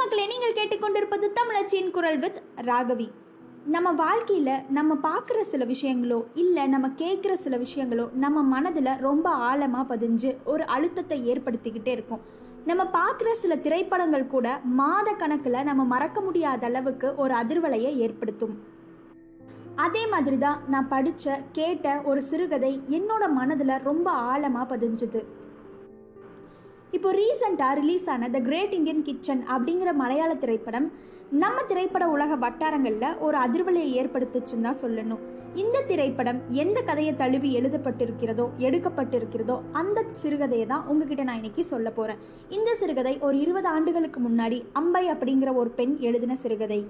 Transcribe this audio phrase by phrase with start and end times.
[0.00, 3.06] மக்களே நீங்கள் கேட்டுக்கொண்டிருப்பது தமிழச்சியின் குரல் வித் ராகவி.
[3.74, 9.84] நம்ம வாழ்க்கையில் நம்ம பார்க்குற சில விஷயங்களோ இல்லை நம்ம கேட்குற சில விஷயங்களோ நம்ம மனதில் ரொம்ப ஆழமாக
[9.90, 12.22] பதிஞ்சு ஒரு அழுத்தத்தை ஏற்படுத்திக்கிட்டே இருக்கும்.
[12.70, 14.48] நம்ம பார்க்குற சில திரைப்படங்கள் கூட
[14.80, 18.56] மாத கணக்கில் நம்ம மறக்க முடியாத அளவுக்கு ஒரு அதிர்வலையை ஏற்படுத்தும்.
[19.84, 25.22] அதே மாதிரி தான் நான் படித்த கேட்ட ஒரு சிறுகதை என்னோட மனதில் ரொம்ப ஆழமாக பதிஞ்சுது.
[26.96, 30.86] இப்போ ரீசெண்டாக ரிலீஸ் ஆன த கிரேட் இந்தியன் கிச்சன் அப்படிங்கிற மலையாள திரைப்படம்
[31.42, 35.22] நம்ம திரைப்பட உலக வட்டாரங்களில் ஒரு அதிர்வலையை ஏற்படுத்துச்சுன்னு தான் சொல்லணும்.
[35.62, 42.20] இந்த திரைப்படம் எந்த கதையை தழுவி எழுதப்பட்டிருக்கிறதோ எடுக்கப்பட்டிருக்கிறதோ அந்த சிறுகதையை தான் உங்ககிட்ட நான் இன்னைக்கு சொல்ல போகிறேன்
[42.56, 46.80] இந்த சிறுகதை ஒரு இருபது ஆண்டுகளுக்கு முன்னாடி அம்பை அப்படிங்கிற ஒரு பெண் எழுதின சிறுகதை.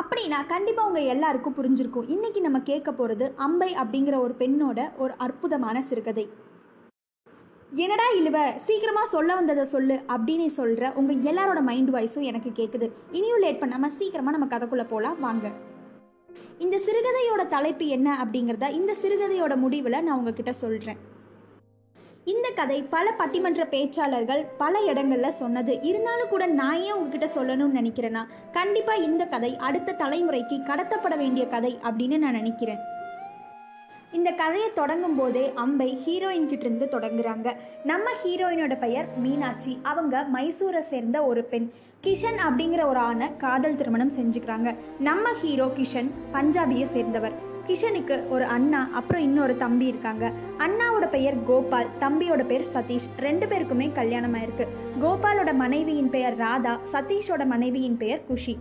[0.00, 2.08] அப்படின்னா கண்டிப்பாக உங்கள் எல்லாருக்கும் புரிஞ்சிருக்கும்.
[2.14, 6.26] இன்றைக்கி நம்ம கேட்க போகிறது அம்பை அப்படிங்கிற ஒரு பெண்ணோட ஒரு அற்புதமான சிறுகதை.
[7.72, 8.56] என்னடா இழுவ?
[8.56, 13.90] சீக்கிரமாக சொல்ல வந்ததை சொல்லு அப்படின்னு சொல்கிற உங்கள் எல்லாரோட மைண்ட் வாய்ஸும் எனக்கு கேட்குது இனியும் லேட் பண்ணாமல்
[13.90, 15.50] சீக்கிரமாக நம்ம கதைக்குள்ளே போகலாம் வாங்க.
[16.58, 20.98] இந்த சிறுகதையோட தலைப்பு என்ன அப்படிங்கிறத இந்த சிறுகதையோட முடிவில் நான் உங்ககிட்ட சொல்கிறேன்
[22.24, 25.82] இந்த கதை பல பட்டிமன்ற பேச்சாளர்கள் பல இடங்கள்ல சொன்னது.
[25.82, 31.78] இருந்தாலும் கூட நான் ஏன் உங்ககிட்ட சொல்லணும்னு நினைக்கிறேன்னா கண்டிப்பா இந்த கதை அடுத்த தலைமுறைக்கு கடத்தப்பட வேண்டிய கதை
[31.82, 32.78] அப்படின்னு நான் நினைக்கிறேன்.
[34.12, 37.52] இந்த கதையை தொடங்கும் போதே அம்பை ஹீரோயின்கிட்ட இருந்து தொடங்குறாங்க.
[37.84, 39.78] நம்ம ஹீரோயினோட பெயர் மீனாட்சி.
[39.82, 41.70] அவங்க மைசூரை சேர்ந்த ஒரு பெண்.
[42.04, 44.76] கிஷன் அப்படிங்கிற ஒரு ஆணை காதல் திருமணம் செஞ்சுக்கிறாங்க.
[44.98, 47.32] நம்ம ஹீரோ கிஷன் பஞ்சாபியை சேர்ந்தவர்.
[47.66, 50.32] கிஷனுக்கு ஒரு அண்ணா அப்புறம் இன்னொரு தம்பி இருக்காங்க.
[50.58, 53.08] அண்ணாவோட பெயர் கோபால் தம்பியோட பேர் சதீஷ்.
[53.18, 54.66] ரெண்டு பேருக்குமே கல்யாணம் ஆயிருக்கு
[55.00, 58.58] கோபாலோட மனைவியின் பெயர் ராதா சதீஷோட மனைவியின் பெயர் குஷி.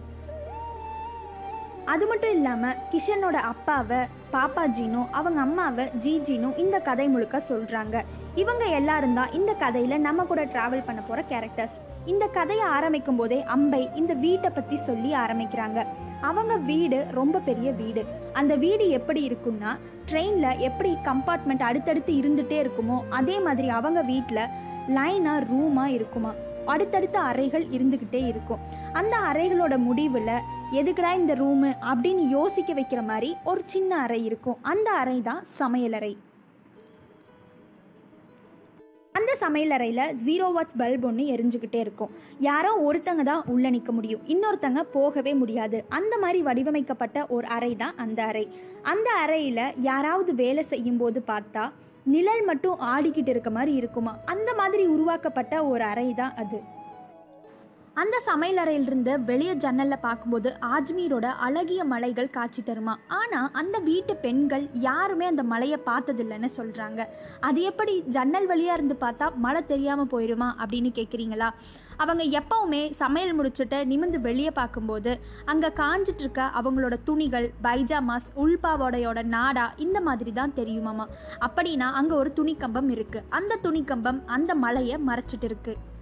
[1.91, 3.99] அது மட்டும் இல்லாமல் கிஷனோட அப்பாவை
[4.33, 7.95] பாப்பாஜினும் அவங்க அம்மாவை ஜிஜினும் இந்த கதை முழுக்க சொல்கிறாங்க
[8.41, 11.77] இவங்க எல்லாரும் தான் இந்த கதையில் நம்ம கூட ட்ராவல் பண்ண போகிற கேரக்டர்ஸ்
[12.11, 15.79] இந்த கதையை ஆரம்பிக்கும் போதே அம்பை இந்த வீட்டை பற்றி சொல்லி ஆரம்பிக்கிறாங்க.
[16.29, 18.01] அவங்க வீடு ரொம்ப பெரிய வீடு.
[18.39, 19.71] அந்த வீடு எப்படி இருக்கும்னா
[20.09, 24.51] ட்ரெயினில் எப்படி கம்பார்ட்மெண்ட் அடுத்தடுத்து இருந்துகிட்டே இருக்குமோ அதே மாதிரி அவங்க வீட்டில்
[24.97, 26.31] லைனாக ரூமாக இருக்குமா.
[26.73, 28.63] அடுத்தடுத்த அறைகள் இருந்துக்கிட்டே இருக்கும்.
[28.99, 30.33] அந்த அறைகளோட முடிவில்
[30.79, 34.57] எதுக்குடா இந்த ரூமு அப்படின்னு யோசிக்க வைக்கிற மாதிரி ஒரு சின்ன அறை இருக்கும்.
[34.73, 36.11] அந்த அறை தான் சமையலறை
[39.17, 42.11] அந்த சமையலறையில் ஜீரோ வாட்ஸ் பல்ப் ஒன்று எரிஞ்சுக்கிட்டே இருக்கும்.
[42.47, 44.21] யாரோ ஒருத்தங்க தான் உள்ளே நிற்க முடியும்.
[44.33, 45.77] இன்னொருத்தங்க போகவே முடியாது.
[45.97, 48.45] அந்த மாதிரி வடிவமைக்கப்பட்ட ஒரு அறை தான் அந்த அறை.
[48.93, 51.65] அந்த அறையில் யாராவது வேலை செய்யும்போது பார்த்தா
[52.03, 54.17] நிழல் மட்டும் ஆடிக்கிட்டு இருக்க மாதிரி இருக்குமா?
[54.25, 56.63] அந்த மாதிரி உருவாக்கப்பட்ட ஒரு அறை தான் அது.
[57.99, 62.93] அந்த சமையலறையிலிருந்து வெளியே ஜன்னலில் பார்க்கும்போது ஆஜ்மீரோட அழகிய மலைகள் காட்சி தருமா?
[63.07, 66.99] ஆனால் அந்த வீட்டு பெண்கள் யாருமே அந்த மலையை பார்த்ததில்லைன்னு சொல்கிறாங்க
[67.39, 71.49] அது எப்படி ஜன்னல் வழியாக இருந்து பார்த்தா மழை தெரியாமல் போயிடுமா அப்படின்னு கேட்குறீங்களா
[71.97, 75.13] அவங்க எப்பவுமே சமையல் முடிச்சுட்டு நிமிந்து வெளியே பார்க்கும்போது
[75.45, 81.07] அங்கே காஞ்சிட்டு இருக்க அவங்களோட துணிகள் பைஜாமாஸ் உள்பாவோடையோட நாடா இந்த மாதிரி தான் தெரியுமாமா?
[81.41, 85.97] அப்படின்னா அங்கே ஒரு துணிக்கம்பம் இருக்குது அந்த துணிக்கம்பம் அந்த மலையை மறைச்சிட்டு இருக்குது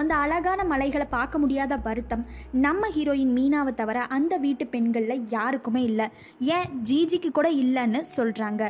[0.00, 2.24] அந்த அழகான மலைகளை பார்க்க முடியாத வருத்தம்.
[2.66, 6.08] நம்ம ஹீரோயின் மீனாவை தவிர அந்த வீட்டு பெண்களில் யாருக்குமே இல்லை.
[6.56, 8.62] ஏன் ஜிஜிக்கு கூட இல்லைன்னு சொல்கிறாங்க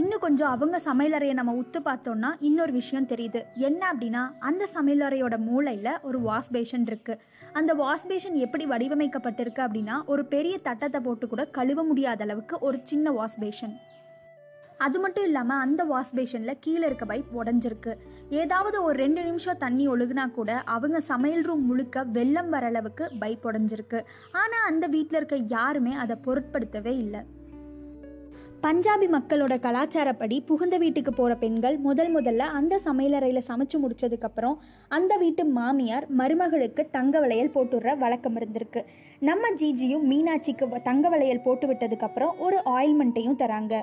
[0.00, 3.40] இன்னும் கொஞ்சம் அவங்க சமையலறையை நம்ம உத்து பார்த்தோம்னா இன்னொரு விஷயம் தெரியுது.
[3.68, 7.22] என்ன அப்படின்னா அந்த சமையலறையோட மூளையில் ஒரு வாஷ் பேஷன் இருக்குது
[7.58, 12.80] அந்த வாஷ் பேஷன் எப்படி வடிவமைக்கப்பட்டிருக்கு அப்படின்னா ஒரு பெரிய தட்டத்தை போட்டு கூட கழுவ முடியாத அளவுக்கு ஒரு
[12.90, 13.74] சின்ன வாஷ் பேஷன்
[14.78, 17.94] அது மட்டும் இல்லாமல் அந்த வாஷ் பேஷனில் கீழே இருக்க பைப் உடஞ்சிருக்கு.
[18.30, 23.44] ஏதாவது ஒரு ரெண்டு நிமிஷம் தண்ணி ஒழுகுனா கூட அவங்க சமையல் ரூம் முழுக்க வெள்ளம் வர அளவுக்கு பைப்
[23.44, 24.00] உடஞ்சிருக்கு.
[24.32, 27.20] ஆனால் அந்த வீட்டில் இருக்க யாருமே அதை பொருட்படுத்தவே இல்லை.
[28.62, 34.56] பஞ்சாபி மக்களோட கலாச்சாரப்படி புகுந்த வீட்டுக்கு போகிற பெண்கள் முதல் முதல்ல அந்த சமையலறையில் சமைச்சு முடிச்சதுக்கப்புறம்
[34.88, 38.82] அந்த வீட்டு மாமியார் மருமகளுக்கு தங்க வளையல் போட்டுடுற வழக்கம் இருந்திருக்கு.
[39.18, 43.82] நம்ம ஜிஜியும் மீனாட்சிக்கு தங்க வளையல் போட்டு விட்டதுக்கப்புறம் ஒரு ஆயில்மெண்ட்டையும் தராங்க.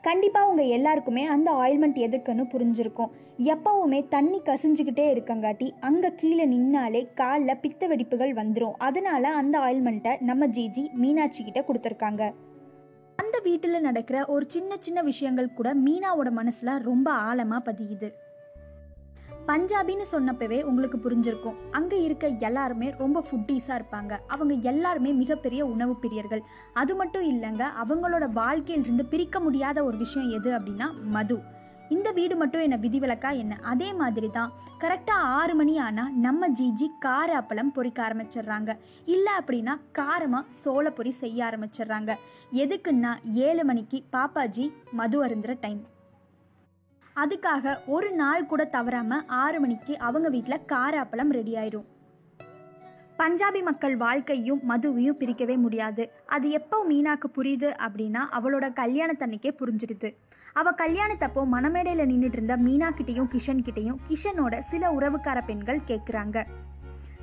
[0.00, 3.10] கண்டிப்பாக உங்கள் எல்லாருக்குமே அந்த ஆயில்மெண்ட் எதுக்குன்னு புரிஞ்சிருக்கும்.
[3.52, 10.46] எப்பவுமே தண்ணி கசிஞ்சுக்கிட்டே இருக்கங்காட்டி அங்கே கீழே நின்னாலே காலில் பித்த வெடிப்புகள் வந்துடும் அதனால அந்த ஆயில்மெண்ட்டை நம்ம
[10.46, 12.32] ஜிஜி மீனாட்சி கிட்ட கொடுத்துருக்காங்க.
[13.16, 18.10] அந்த வீட்டில் நடக்கிற ஒரு சின்ன சின்ன விஷயங்கள் கூட மீனாவோட மனசில் ரொம்ப ஆழமாக பதியுது.
[19.48, 21.56] பஞ்சாபின்னு சொன்னப்பவே உங்களுக்கு புரிஞ்சிருக்கும்.
[21.70, 24.12] அங்கே இருக்க எல்லாருமே ரொம்ப ஃபுட்டீஸாக இருப்பாங்க.
[24.34, 26.42] அவங்க எல்லாருமே மிகப்பெரிய உணவு பிரியர்கள்.
[26.72, 31.38] அது மட்டும் இல்லைங்க அவங்களோட வாழ்க்கையிலிருந்து பிரிக்க முடியாத ஒரு விஷயம் எது அப்படின்னா மது.
[31.94, 33.54] இந்த வீடு மட்டும் என்ன விதிவிலக்கா என்ன?
[33.70, 34.52] அதே மாதிரி தான்
[34.82, 38.70] கரெக்டாக ஆறு மணி ஆனால் நம்ம ஜிஜி கார அப்பளம் பொறிக்க ஆரம்பிச்சிடுறாங்க.
[39.14, 42.14] இல்லை அப்படின்னா காரமாக சோள பொறி செய்ய ஆரம்பிச்சிடுறாங்க.
[42.64, 43.14] எதுக்குன்னா
[43.48, 44.66] ஏழு மணிக்கு பாப்பாஜி
[45.00, 45.80] மது அருந்துற டைம்
[47.22, 51.84] அதுக்காக ஒரு நாள் கூட தவறாமல் ஆறு மணிக்கு அவங்க வீட்டில் காராப்பழம் ரெடி ஆயிரும்.
[53.18, 56.12] பஞ்சாபி மக்கள் வாழ்க்கையும் மதுவையும் பிரிக்கவே முடியாது.
[56.26, 60.14] அது எப்போ மீனாக்கு புரியுது அப்படின்னா அவளோட கல்யாணத்தன்னைக்கே புரிஞ்சிடுது.
[60.52, 66.46] அவள் கல்யாணத்தப்போ மணமேடையில் நின்றுட்டு இருந்த மீனா கிஷன்கிட்டேயும் கிஷன் கிஷனோட சில உறவுக்கார பெண்கள் கேட்குறாங்க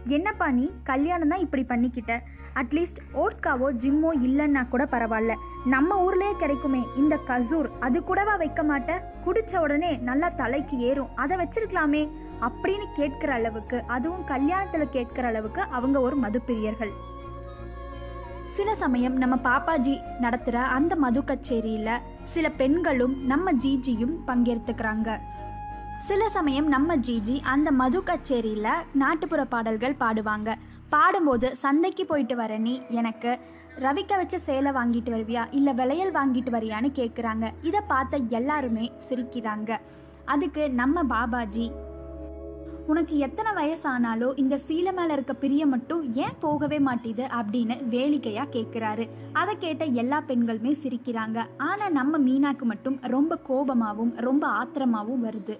[0.05, 0.71] என்னப்பா நீ?
[0.83, 2.19] கல்யாணம் தான் இப்படி பண்ணிக்கிட்ட.
[2.55, 5.35] அட்லீஸ்ட் ஓட்காவோ ஜிம்மோ இல்லைன்னா கூட பரவாயில்ல.
[5.65, 7.65] நம்ம ஊர்லேயே கிடைக்குமே இந்த கசூர்.
[7.79, 11.15] அது கூடவா வைக்க மாட்டேன் குடிச்ச உடனே நல்லா தலைக்கு ஏறும்.
[11.15, 12.09] அதை வச்சிருக்கலாமே.
[12.41, 16.91] அப்படின்னு கேட்கிற அளவுக்கு அதுவும் கல்யாணத்துல கேட்கிற அளவுக்கு அவங்க ஒரு மதுப்பிரியர்கள்.
[18.45, 25.17] சில சமயம் நம்ம பாப்பாஜி நடத்துகிற அந்த மது கச்சேரியில் சில பெண்களும் நம்ம ஜிஜியும் பங்கேற்றுக்கிறாங்க.
[26.07, 30.49] சில சமயம் நம்ம ஜிஜி அந்த மது கச்சேரியில் நாட்டுப்புற பாடல்கள் பாடுவாங்க.
[30.89, 33.39] பாடும்போது சந்தைக்கு போயிட்டு வர நீ எனக்கு
[33.79, 35.43] ரவிக்க வச்ச சேலை வாங்கிட்டு வருவியா?
[35.51, 39.77] இல்லை விளையல் வாங்கிட்டு வரியான்னு கேட்குறாங்க இதை பார்த்த எல்லாருமே சிரிக்கிறாங்க.
[40.25, 41.71] அதுக்கு நம்ம பாபாஜி
[42.87, 47.25] உனக்கு எத்தனை வயசானாலும் இந்த சீலை மேல இருக்க பிரிய மட்டும் ஏன் போகவே மாட்டேது?
[47.39, 51.45] அப்படின்னு வேடிக்கையாக கேட்குறாரு அதை கேட்ட எல்லா பெண்களுமே சிரிக்கிறாங்க.
[51.57, 55.57] ஆனா நம்ம மீனாக்கு மட்டும் ரொம்ப கோபமாகவும் ரொம்ப ஆத்திரமாகவும் வருது.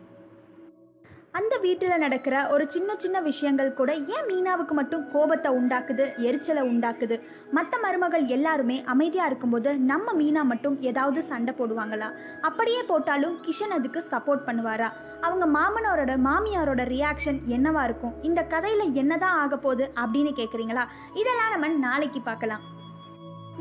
[1.38, 7.16] அந்த வீட்டில் நடக்கிற ஒரு சின்ன சின்ன விஷயங்கள் கூட ஏன் மீனாவுக்கு மட்டும் கோபத்தை உண்டாக்குது எரிச்சலை உண்டாக்குது?
[7.58, 12.10] மற்ற மருமகள் எல்லாருமே அமைதியாக இருக்கும்போது நம்ம மீனா மட்டும் ஏதாவது சண்டை போடுவாங்களா?
[12.50, 14.90] அப்படியே போட்டாலும் கிஷன் அதுக்கு சப்போர்ட் பண்ணுவாரா?
[15.28, 18.16] அவங்க மாமனாரோட மாமியாரோட ரியாக்ஷன் என்னவா இருக்கும்?
[18.22, 20.86] இந்த கதையில் என்னதான் ஆக போகுது அப்படின்னு கேட்குறீங்களா
[21.22, 22.64] இதெல்லாம் நம்ம நாளைக்கு பார்க்கலாம்.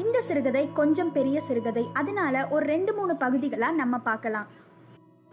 [0.05, 1.85] இந்த சிறுகதை கொஞ்சம் பெரிய சிறுகதை.
[1.93, 4.49] அதனால ஒரு ரெண்டு மூணு பகுதிகளாக நம்ம பார்க்கலாம்.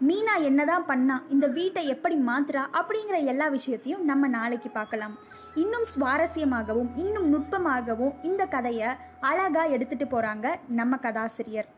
[0.00, 5.14] மீனா என்னதான் பண்ணா இந்த வீட்டை எப்படி மாத்துறா அப்படிங்கிற எல்லா விஷயத்தையும் நம்ம நாளைக்கு பார்க்கலாம்.
[5.62, 8.88] இன்னும் சுவாரஸ்யமாகவும் இன்னும் நுட்பமாகவும் இந்த கதையை
[9.20, 10.46] அழகா எடுத்துட்டு போறாங்க
[10.80, 11.68] நம்ம கதாசிரியர்.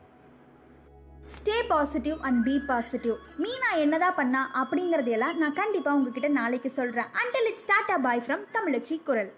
[1.37, 7.11] Stay positive and be positive Meena என்னதான் பண்ணா அப்படிங்கறதையெல்லாம் நான் கண்டிப்பா உங்ககிட்ட நாளைக்கு சொல்றேன்.
[7.21, 9.31] Until it start a bye from தமிழச்சி குரல்.